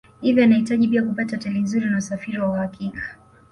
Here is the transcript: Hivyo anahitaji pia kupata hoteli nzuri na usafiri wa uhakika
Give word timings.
Hivyo 0.21 0.43
anahitaji 0.43 0.87
pia 0.87 1.03
kupata 1.03 1.35
hoteli 1.37 1.59
nzuri 1.61 1.85
na 1.85 1.97
usafiri 1.97 2.39
wa 2.39 2.49
uhakika 2.49 3.17